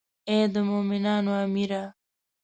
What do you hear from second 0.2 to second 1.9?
ای د مومنانو امیره.